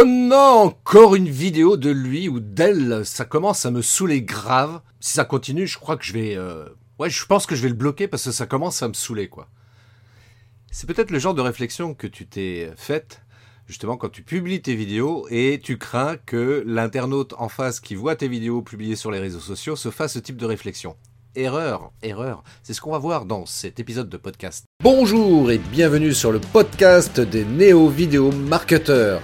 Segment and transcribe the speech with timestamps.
[0.00, 4.80] Oh non, encore une vidéo de lui ou d'elle, ça commence à me saouler grave.
[5.00, 6.36] Si ça continue, je crois que je vais...
[6.36, 6.68] Euh,
[7.00, 9.28] ouais, je pense que je vais le bloquer parce que ça commence à me saouler,
[9.28, 9.48] quoi.
[10.70, 13.22] C'est peut-être le genre de réflexion que tu t'es faite,
[13.66, 18.14] justement, quand tu publies tes vidéos et tu crains que l'internaute en face qui voit
[18.14, 20.94] tes vidéos publiées sur les réseaux sociaux se fasse ce type de réflexion.
[21.34, 24.64] Erreur, erreur, c'est ce qu'on va voir dans cet épisode de podcast.
[24.80, 29.20] Bonjour et bienvenue sur le podcast des néo-vidéo marketeurs.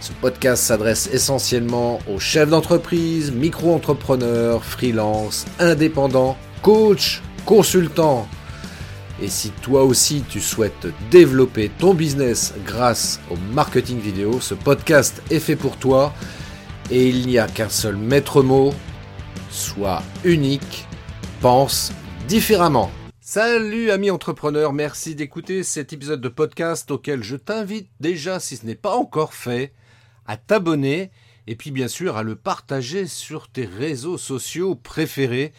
[0.00, 8.26] Ce podcast s'adresse essentiellement aux chefs d'entreprise, micro-entrepreneurs, freelance, indépendants, coachs, consultants.
[9.20, 15.22] Et si toi aussi tu souhaites développer ton business grâce au marketing vidéo, ce podcast
[15.30, 16.14] est fait pour toi.
[16.90, 18.72] Et il n'y a qu'un seul maître mot,
[19.50, 20.86] sois unique,
[21.42, 21.92] pense
[22.26, 22.90] différemment.
[23.20, 28.64] Salut amis entrepreneurs, merci d'écouter cet épisode de podcast auquel je t'invite déjà, si ce
[28.64, 29.74] n'est pas encore fait,
[30.30, 31.10] à t'abonner
[31.48, 35.52] et puis bien sûr à le partager sur tes réseaux sociaux préférés.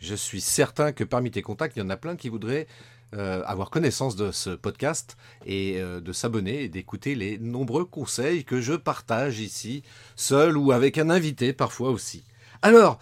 [0.00, 2.66] Je suis certain que parmi tes contacts, il y en a plein qui voudraient
[3.14, 8.44] euh, avoir connaissance de ce podcast et euh, de s'abonner et d'écouter les nombreux conseils
[8.44, 9.82] que je partage ici,
[10.16, 12.24] seul ou avec un invité parfois aussi.
[12.62, 12.98] Alors,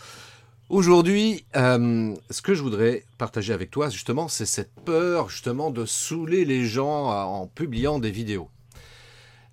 [0.70, 5.86] aujourd'hui, euh, ce que je voudrais partager avec toi, justement, c'est cette peur, justement, de
[5.86, 8.50] saouler les gens en publiant des vidéos.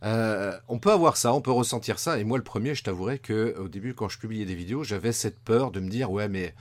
[0.03, 2.19] Euh, on peut avoir ça, on peut ressentir ça.
[2.19, 5.11] Et moi, le premier, je t'avouerai que au début, quand je publiais des vidéos, j'avais
[5.11, 6.53] cette peur de me dire ouais, mais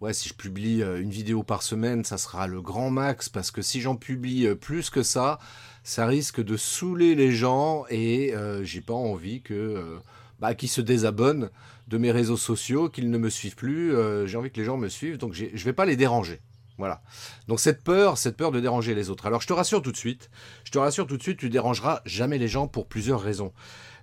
[0.00, 3.50] ouais, si je publie euh, une vidéo par semaine, ça sera le grand max parce
[3.50, 5.38] que si j'en publie euh, plus que ça,
[5.82, 10.00] ça risque de saouler les gens et j'ai pas envie que
[10.40, 11.48] bah, qu'ils se désabonnent
[11.86, 13.94] de mes réseaux sociaux, qu'ils ne me suivent plus.
[14.26, 16.40] j'ai envie que les gens me suivent, donc je vais pas les déranger.
[16.78, 17.02] Voilà.
[17.48, 19.26] Donc cette peur, cette peur de déranger les autres.
[19.26, 20.30] Alors je te rassure tout de suite,
[20.64, 23.52] je te rassure tout de suite, tu dérangeras jamais les gens pour plusieurs raisons.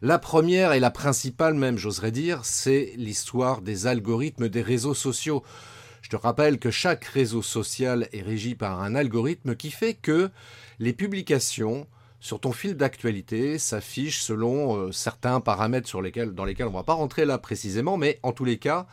[0.01, 5.43] La première et la principale même, j'oserais dire, c'est l'histoire des algorithmes des réseaux sociaux.
[6.01, 10.29] Je te rappelle que chaque réseau social est régi par un algorithme qui fait que
[10.79, 11.87] les publications
[12.19, 16.75] sur ton fil d'actualité s'affichent selon euh, certains paramètres sur lesquels, dans lesquels on ne
[16.75, 18.87] va pas rentrer là précisément, mais en tous les cas,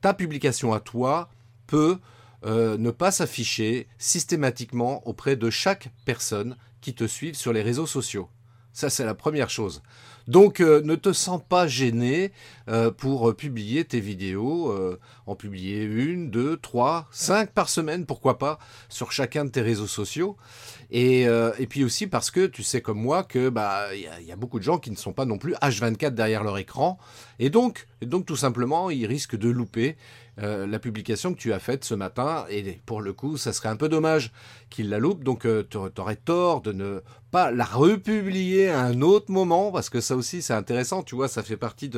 [0.00, 1.28] ta publication à toi
[1.66, 1.98] peut
[2.44, 7.86] euh, ne pas s'afficher systématiquement auprès de chaque personne qui te suit sur les réseaux
[7.86, 8.28] sociaux.
[8.72, 9.82] Ça, c'est la première chose.
[10.28, 12.30] Donc, euh, ne te sens pas gêné
[12.68, 14.72] euh, pour publier tes vidéos,
[15.26, 19.88] en publier une, deux, trois, cinq par semaine, pourquoi pas, sur chacun de tes réseaux
[19.88, 20.36] sociaux.
[20.92, 21.26] Et,
[21.68, 24.64] puis aussi parce que tu sais comme moi que bah il y, a beaucoup de
[24.64, 26.98] gens qui ne sont pas non plus H24 derrière leur écran,
[27.38, 29.96] et donc, et tout simplement ils risquent de louper
[30.40, 32.44] euh, la publication que tu as faite ce matin.
[32.48, 34.32] Et pour le coup, ça serait un peu dommage
[34.70, 35.24] qu'il la loupe.
[35.24, 39.90] Donc, euh, tu aurais tort de ne pas la republier à un autre moment, parce
[39.90, 41.02] que ça aussi, c'est intéressant.
[41.02, 41.90] Tu vois, ça fait partie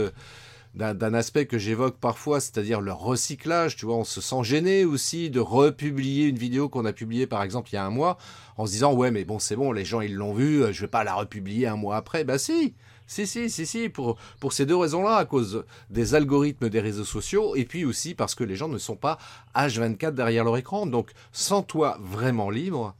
[0.74, 3.76] d'un aspect que j'évoque parfois, c'est-à-dire le recyclage.
[3.76, 7.42] Tu vois, on se sent gêné aussi de republier une vidéo qu'on a publiée par
[7.42, 8.16] exemple il y a un mois,
[8.56, 10.86] en se disant ouais mais bon c'est bon, les gens ils l'ont vu, je vais
[10.86, 12.24] pas la republier un mois après.
[12.24, 12.74] Bah si,
[13.10, 14.16] si, si, si, si, pour,
[14.53, 18.44] ces deux raisons-là, à cause des algorithmes des réseaux sociaux, et puis aussi parce que
[18.44, 19.19] les gens ne sont pas
[19.56, 20.87] H24 derrière leur écran.
[20.87, 22.94] Donc, sens-toi vraiment libre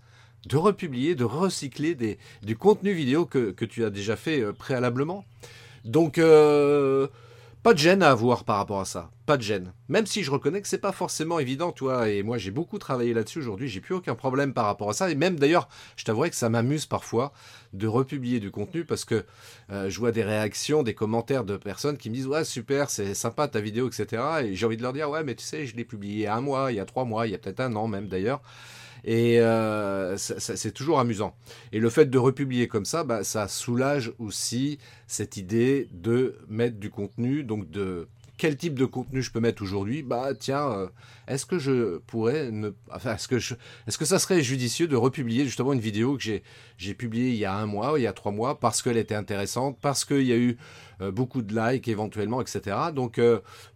[0.47, 4.53] de republier, de recycler des, du contenu vidéo que, que tu as déjà fait euh,
[4.53, 5.25] préalablement.
[5.85, 7.07] Donc, euh,
[7.63, 9.11] pas de gêne à avoir par rapport à ça.
[9.27, 9.75] Pas de gêne.
[9.89, 12.09] Même si je reconnais que c'est pas forcément évident, toi.
[12.09, 13.69] Et moi, j'ai beaucoup travaillé là-dessus aujourd'hui.
[13.69, 15.11] J'ai plus aucun problème par rapport à ça.
[15.11, 17.33] Et même d'ailleurs, je t'avouerai que ça m'amuse parfois
[17.75, 19.27] de republier du contenu parce que
[19.71, 23.13] euh, je vois des réactions, des commentaires de personnes qui me disent Ouais, super, c'est
[23.13, 24.23] sympa ta vidéo, etc.
[24.45, 26.27] Et j'ai envie de leur dire Ouais, mais tu sais, je l'ai publié il y
[26.27, 28.09] a un mois, il y a trois mois, il y a peut-être un an même
[28.09, 28.41] d'ailleurs.
[29.05, 31.35] Et euh, c'est toujours amusant.
[31.73, 36.79] Et le fait de republier comme ça, bah, ça soulage aussi cette idée de mettre
[36.79, 38.09] du contenu, donc de
[38.41, 40.03] quel type de contenu je peux mettre aujourd'hui?
[40.03, 40.89] Bah tiens, euh,
[41.29, 42.71] est-ce que je pourrais ne,
[43.05, 46.43] est-ce que est-ce que ça serait judicieux de republier justement une vidéo que j'ai
[46.79, 49.15] j'ai publiée il y a un mois, il y a trois mois parce qu'elle était
[49.15, 50.57] intéressante, parce qu'il y a eu
[51.03, 52.79] euh, beaucoup de likes éventuellement, etc.
[52.95, 53.21] Donc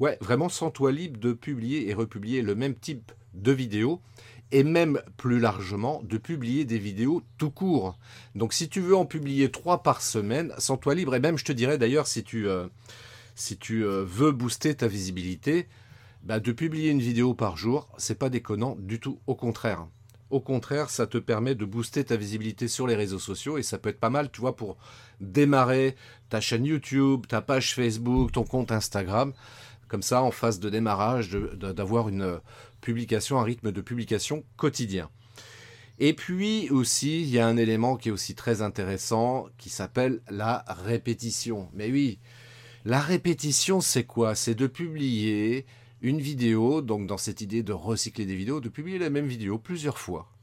[0.01, 4.01] ouais, vraiment sens-toi libre de publier et republier le même type de vidéo
[4.53, 7.99] et même plus largement de publier des vidéos tout court.
[8.35, 11.45] Donc si tu veux en publier trois par semaine, sans toi libre, et même je
[11.45, 12.67] te dirais d'ailleurs si tu, euh,
[13.71, 15.69] euh, veux booster ta visibilité,
[16.23, 19.87] bah, de publier une vidéo par jour, c'est pas déconnant du tout, au contraire.
[20.31, 23.79] Au contraire, ça te permet de booster ta visibilité sur les réseaux sociaux et ça
[23.79, 24.77] peut être pas mal, tu vois, pour
[25.21, 25.97] démarrer
[26.29, 29.33] ta chaîne YouTube, ta page Facebook, ton compte Instagram.
[29.89, 32.41] Comme ça, en phase de démarrage, d'avoir une
[32.81, 35.11] publication, un rythme de publication quotidien.
[35.99, 40.21] Et puis aussi, il y a un élément qui est aussi très intéressant qui s'appelle
[40.29, 41.69] la répétition.
[41.73, 42.19] Mais oui,
[42.85, 44.35] la répétition, c'est quoi?
[44.35, 45.67] C'est de publier
[46.03, 49.59] une vidéo, donc dans cette idée de recycler des vidéos, de publier la même vidéo
[49.59, 50.34] plusieurs fois.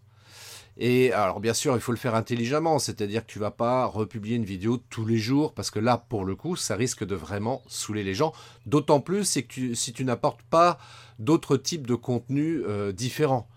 [0.77, 4.35] Et alors bien sûr, il faut le faire intelligemment, c'est-à-dire que tu vas pas republier
[4.35, 7.61] une vidéo tous les jours parce que là, pour le coup, ça risque de vraiment
[7.67, 8.33] saouler les gens.
[8.65, 10.79] D'autant plus c'est que si tu n'apportes pas
[11.19, 13.47] d'autres types de contenus euh, différents.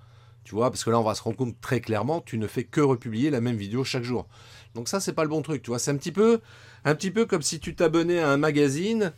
[0.45, 2.65] Tu vois, parce que là, on va se rendre compte très clairement, tu ne fais
[2.65, 4.27] que republier la même vidéo chaque jour.
[4.75, 5.63] Donc ça, c'est pas le bon truc.
[5.63, 6.41] Tu vois, c'est un petit peu,
[6.85, 9.13] un petit peu comme si tu t'abonnais à un magazine,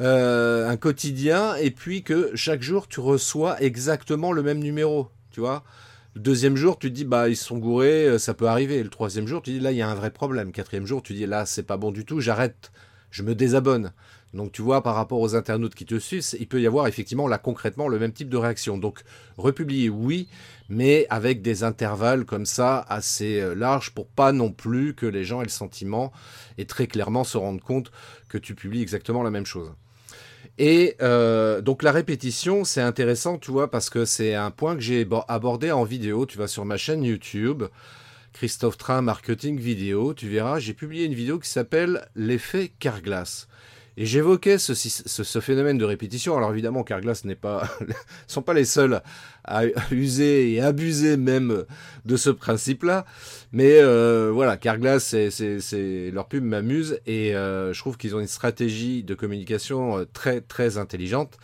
[0.00, 5.08] euh, un quotidien, et puis que chaque jour tu reçois exactement le même numéro.
[5.32, 5.64] Tu vois.
[6.16, 8.82] Deuxième jour, tu te dis, bah, ils sont gourés, euh, ça peut arriver.
[8.82, 10.50] Le troisième jour, tu dis, là, il y a un vrai problème.
[10.50, 12.72] Quatrième jour, tu dis, là, c'est pas bon du tout, j'arrête,
[13.12, 13.92] je me désabonne.
[14.34, 17.28] Donc, tu vois, par rapport aux internautes qui te suivent, il peut y avoir effectivement,
[17.28, 18.76] là, concrètement, le même type de réaction.
[18.76, 19.02] Donc,
[19.38, 20.28] republier, oui,
[20.68, 25.22] mais avec des intervalles comme ça assez euh, larges pour pas non plus que les
[25.22, 26.12] gens aient le sentiment
[26.58, 27.92] et très clairement se rendent compte
[28.28, 29.70] que tu publies exactement la même chose.
[30.58, 34.82] Et euh, donc la répétition, c'est intéressant, tu vois, parce que c'est un point que
[34.82, 36.26] j'ai abordé en vidéo.
[36.26, 37.64] Tu vas sur ma chaîne YouTube,
[38.32, 43.48] Christophe Train Marketing Vidéo, tu verras, j'ai publié une vidéo qui s'appelle L'effet Carglass.
[44.00, 46.34] Et j'évoquais ce, phénomène de répétition.
[46.34, 47.68] Alors évidemment, Carglass n'est pas,
[48.26, 49.02] sont pas les seuls
[49.44, 51.66] à user et abuser même
[52.06, 53.04] de ce principe-là.
[53.52, 58.26] Mais euh, voilà, Carglass, c'est, leur pub m'amuse et euh, je trouve qu'ils ont une
[58.26, 61.36] stratégie de communication euh, très très intelligente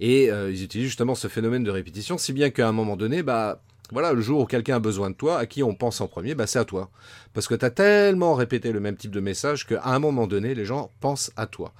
[0.00, 3.62] et ils utilisent justement ce phénomène de répétition, si bien qu'à un moment donné, bah
[3.92, 6.34] voilà, le jour où quelqu'un a besoin de toi, à qui on pense en premier,
[6.34, 6.90] bah c'est à toi.
[7.32, 10.54] Parce que tu as tellement répété le même type de message qu'à un moment donné,
[10.54, 11.72] les gens pensent à toi.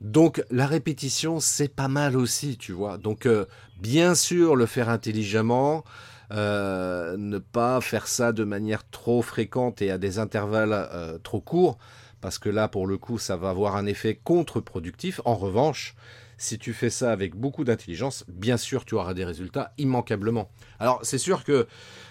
[0.00, 2.96] Donc la répétition, c'est pas mal aussi, tu vois.
[2.96, 3.44] Donc euh,
[3.80, 5.84] bien sûr, le faire intelligemment,
[6.32, 11.40] euh, ne pas faire ça de manière trop fréquente et à des intervalles euh, trop
[11.40, 11.78] courts,
[12.20, 15.20] parce que là, pour le coup, ça va avoir un effet contre-productif.
[15.24, 15.94] En revanche,
[16.40, 20.50] si tu fais ça avec beaucoup d'intelligence, bien sûr, tu auras des résultats immanquablement.
[20.78, 21.66] Alors, c'est sûr que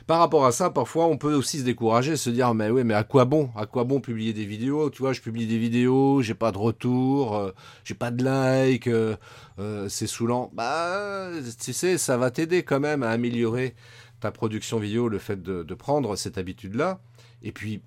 [0.06, 2.94] par rapport à ça, parfois, on peut aussi se décourager, se dire, mais oui, mais
[2.94, 3.50] à quoi bon?
[3.56, 4.92] À quoi bon publier des vidéos?
[4.92, 7.52] Tu vois, je publie des vidéos, j'ai pas de retour, euh,
[7.84, 9.16] j'ai pas de like, euh,
[9.58, 10.52] euh, c'est saoulant.
[10.54, 11.30] Bah,
[11.60, 13.74] tu sais, ça va t'aider quand même à améliorer
[14.20, 17.02] ta production vidéo, le fait de, de prendre cette habitude-là.
[17.42, 17.82] Et puis,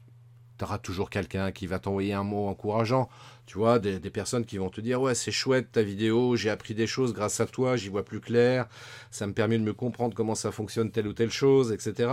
[0.58, 3.08] tu auras toujours quelqu'un qui va t'envoyer un mot encourageant.
[3.52, 6.72] Tu vois, des, personnes qui vont te dire Ouais, c'est chouette ta vidéo, j'ai appris
[6.72, 8.66] des choses grâce à toi, j'y vois plus clair,
[9.10, 12.10] ça me permet de me comprendre comment ça fonctionne telle ou telle chose, etc.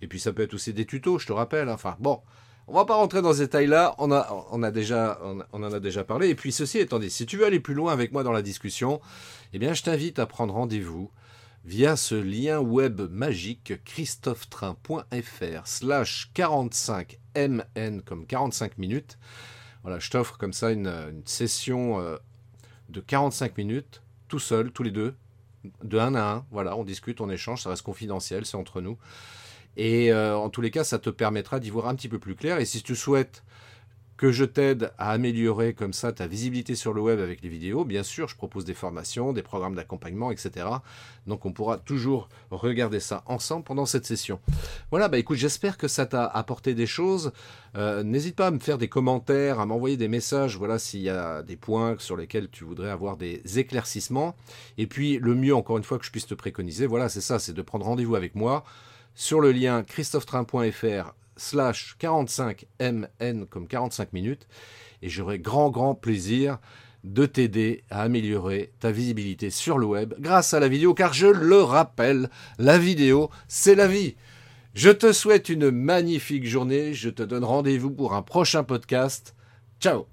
[0.00, 1.68] Et puis ça peut être aussi des tutos, je te rappelle.
[1.68, 2.22] Enfin, bon,
[2.68, 6.30] on va pas rentrer dans ces détails-là, on, en a déjà parlé.
[6.30, 8.40] Et puis ceci étant dit, si tu veux aller plus loin avec moi dans la
[8.40, 9.02] discussion,
[9.52, 11.10] eh bien je t'invite à prendre rendez-vous
[11.66, 19.18] via ce lien web magique christophetrain.fr slash 45mn comme 45 minutes.
[19.82, 22.16] Voilà, je t'offre comme ça une, session euh,
[22.88, 25.14] de 45 minutes, tout seul, tous les deux,
[25.84, 26.46] de un à un.
[26.50, 28.98] Voilà, on discute, on échange, ça reste confidentiel, c'est entre nous.
[29.76, 32.34] Et euh, en tous les cas, ça te permettra d'y voir un petit peu plus
[32.34, 32.58] clair.
[32.58, 33.44] Et si tu souhaites
[34.18, 37.84] que je t'aide à améliorer comme ça ta visibilité sur le web avec les vidéos.
[37.84, 40.66] Bien sûr, je propose des formations, des programmes d'accompagnement, etc.
[41.28, 44.40] Donc on pourra toujours regarder ça ensemble pendant cette session.
[44.90, 47.32] Voilà, bah écoute, j'espère que ça t'a apporté des choses.
[47.76, 51.10] Euh, n'hésite pas à me faire des commentaires, à m'envoyer des messages, voilà, s'il y
[51.10, 54.34] a des points sur lesquels tu voudrais avoir des éclaircissements.
[54.78, 57.38] Et puis le mieux, encore une fois, que je puisse te préconiser, voilà, c'est ça,
[57.38, 58.64] c'est de prendre rendez-vous avec moi
[59.14, 64.46] sur le lien christophetrain.fr slash 45mn comme 45 minutes
[65.02, 66.58] et j'aurai grand grand plaisir
[67.04, 71.28] de t'aider à améliorer ta visibilité sur le web grâce à la vidéo car je
[71.28, 72.28] le rappelle,
[72.58, 74.16] la vidéo c'est la vie.
[74.74, 79.34] Je te souhaite une magnifique journée, je te donne rendez-vous pour un prochain podcast.
[79.80, 80.08] Ciao